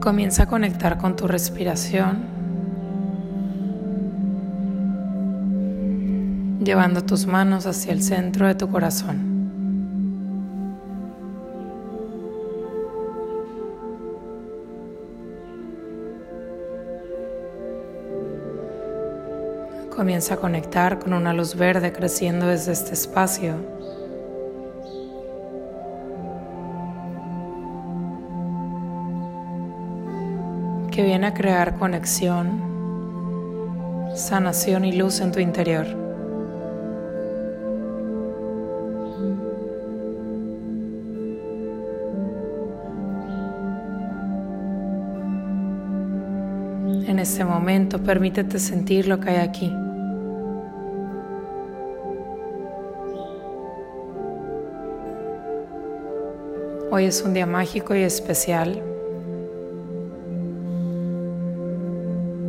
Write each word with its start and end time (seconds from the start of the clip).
Comienza 0.00 0.44
a 0.44 0.46
conectar 0.46 0.96
con 0.96 1.16
tu 1.16 1.26
respiración, 1.26 2.22
llevando 6.62 7.02
tus 7.02 7.26
manos 7.26 7.66
hacia 7.66 7.92
el 7.92 8.02
centro 8.02 8.46
de 8.46 8.54
tu 8.54 8.68
corazón. 8.70 9.28
Comienza 19.94 20.34
a 20.34 20.36
conectar 20.36 21.00
con 21.00 21.12
una 21.12 21.34
luz 21.34 21.56
verde 21.56 21.92
creciendo 21.92 22.46
desde 22.46 22.70
este 22.70 22.94
espacio. 22.94 23.77
Que 30.98 31.04
viene 31.04 31.28
a 31.28 31.32
crear 31.32 31.78
conexión, 31.78 32.60
sanación 34.16 34.84
y 34.84 34.90
luz 34.90 35.20
en 35.20 35.30
tu 35.30 35.38
interior. 35.38 35.86
En 47.06 47.20
este 47.20 47.44
momento 47.44 48.02
permítete 48.02 48.58
sentir 48.58 49.06
lo 49.06 49.20
que 49.20 49.30
hay 49.30 49.36
aquí. 49.36 49.72
Hoy 56.90 57.04
es 57.04 57.22
un 57.22 57.34
día 57.34 57.46
mágico 57.46 57.94
y 57.94 58.02
especial. 58.02 58.97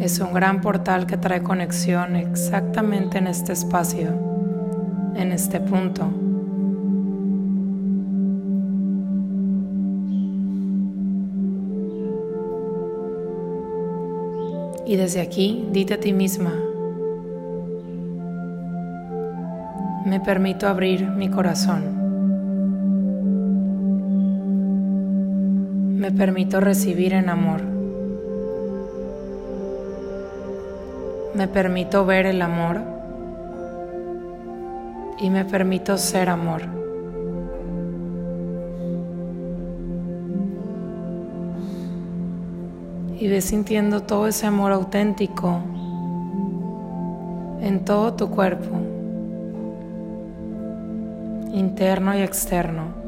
Es 0.00 0.18
un 0.18 0.32
gran 0.32 0.62
portal 0.62 1.06
que 1.06 1.18
trae 1.18 1.42
conexión 1.42 2.16
exactamente 2.16 3.18
en 3.18 3.26
este 3.26 3.52
espacio, 3.52 4.08
en 5.14 5.30
este 5.30 5.60
punto. 5.60 6.10
Y 14.86 14.96
desde 14.96 15.20
aquí, 15.20 15.68
dite 15.70 15.94
a 15.94 16.00
ti 16.00 16.14
misma, 16.14 16.54
me 20.06 20.18
permito 20.20 20.66
abrir 20.66 21.06
mi 21.08 21.28
corazón. 21.28 22.00
Me 25.98 26.10
permito 26.10 26.58
recibir 26.58 27.12
en 27.12 27.28
amor. 27.28 27.69
Me 31.34 31.46
permito 31.48 32.04
ver 32.04 32.26
el 32.26 32.42
amor 32.42 32.80
y 35.20 35.30
me 35.30 35.44
permito 35.44 35.96
ser 35.96 36.28
amor. 36.28 36.62
Y 43.18 43.28
ve 43.28 43.40
sintiendo 43.40 44.02
todo 44.02 44.26
ese 44.26 44.46
amor 44.46 44.72
auténtico 44.72 45.60
en 47.60 47.84
todo 47.84 48.14
tu 48.14 48.30
cuerpo, 48.30 48.76
interno 51.52 52.16
y 52.16 52.22
externo. 52.22 52.99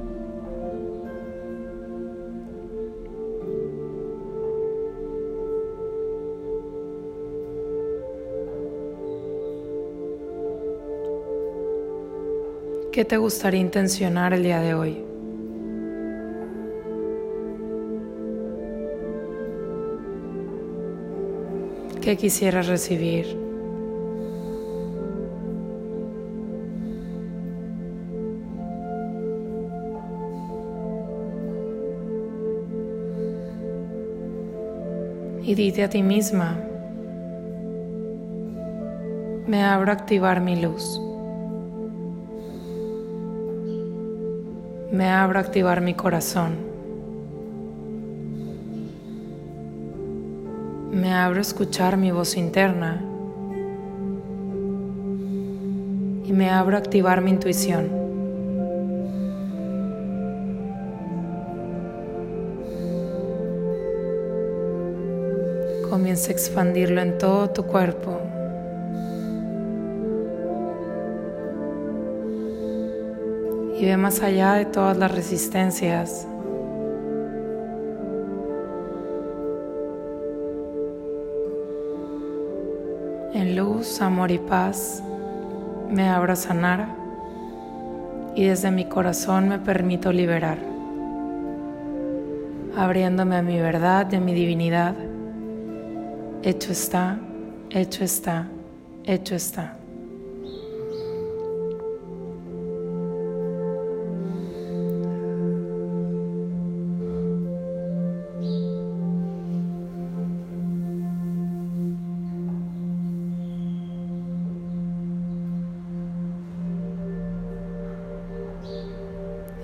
¿Qué 12.93 13.07
te 13.07 13.17
gustaría 13.17 13.59
intencionar 13.59 14.35
el 14.35 14.43
día 14.43 14.61
de 14.61 14.75
hoy? 14.75 15.03
¿Qué 22.03 22.19
quisieras 22.19 22.67
recibir? 22.67 23.35
Y 35.43 35.55
dite 35.55 35.85
a 35.85 35.89
ti 35.89 36.03
misma, 36.03 36.61
me 39.47 39.65
abro 39.65 39.93
a 39.93 39.95
activar 39.95 40.43
mi 40.43 40.61
luz. 40.61 41.01
Me 44.93 45.09
abro 45.09 45.39
a 45.39 45.41
activar 45.41 45.81
mi 45.81 45.95
corazón. 45.95 46.51
Me 50.93 51.15
abro 51.15 51.39
a 51.39 51.41
escuchar 51.41 51.97
mi 51.97 52.11
voz 52.11 52.37
interna. 52.37 53.03
Y 56.27 56.33
me 56.35 56.51
abro 56.51 56.77
a 56.77 56.81
activar 56.81 57.23
mi 57.23 57.31
intuición. 57.31 57.89
Comienza 65.89 66.29
a 66.29 66.33
expandirlo 66.33 67.01
en 67.01 67.17
todo 67.17 67.49
tu 67.49 67.65
cuerpo. 67.65 68.32
Y 73.83 73.87
ve 73.87 73.97
más 73.97 74.23
allá 74.23 74.53
de 74.53 74.65
todas 74.65 74.97
las 74.97 75.11
resistencias. 75.11 76.25
En 83.35 83.57
luz, 83.57 84.01
amor 84.01 84.31
y 84.31 84.39
paz 84.39 85.03
me 85.91 86.09
abro 86.09 86.35
a 86.35 86.37
sanar 86.37 86.95
y 88.37 88.45
desde 88.45 88.71
mi 88.71 88.85
corazón 88.85 89.49
me 89.49 89.59
permito 89.59 90.13
liberar, 90.13 90.59
abriéndome 92.77 93.35
a 93.35 93.43
mi 93.43 93.59
verdad 93.59 94.07
y 94.13 94.15
a 94.15 94.21
mi 94.21 94.33
divinidad. 94.33 94.95
Hecho 96.45 96.71
está, 96.71 97.19
hecho 97.71 98.05
está, 98.05 98.47
hecho 99.03 99.35
está. 99.35 99.82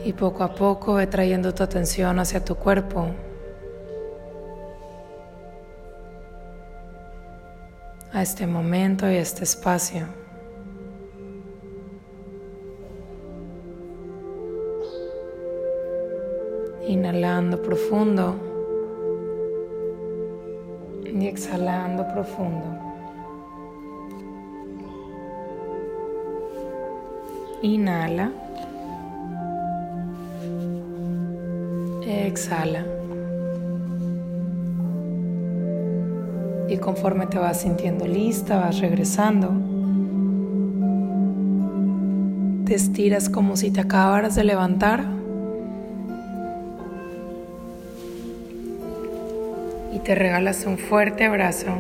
Y 0.09 0.15
poco 0.15 0.43
a 0.43 0.55
poco 0.55 0.95
ve 0.95 1.07
trayendo 1.07 1.53
tu 1.53 1.63
atención 1.63 2.19
hacia 2.19 2.43
tu 2.43 2.55
cuerpo. 2.55 3.09
A 8.11 8.23
este 8.23 8.47
momento 8.47 9.05
y 9.05 9.17
a 9.17 9.21
este 9.21 9.45
espacio. 9.45 10.07
Inhalando 16.87 17.61
profundo 17.61 18.35
y 21.05 21.27
exhalando 21.27 22.09
profundo. 22.15 22.65
Inhala. 27.61 28.48
Exhala. 32.29 32.85
Y 36.69 36.77
conforme 36.77 37.27
te 37.27 37.39
vas 37.39 37.63
sintiendo 37.63 38.07
lista, 38.07 38.61
vas 38.61 38.79
regresando. 38.81 39.51
Te 42.67 42.75
estiras 42.75 43.31
como 43.31 43.57
si 43.57 43.71
te 43.71 43.81
acabaras 43.81 44.35
de 44.35 44.45
levantar. 44.45 45.07
Y 49.95 49.99
te 50.01 50.15
regalas 50.15 50.67
un 50.67 50.77
fuerte 50.77 51.25
abrazo. 51.25 51.79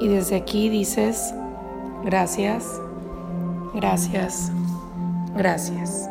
Y 0.00 0.08
desde 0.08 0.34
aquí 0.34 0.68
dices, 0.68 1.32
gracias. 2.04 2.80
Gracias. 3.74 4.52
Gracias. 5.36 6.08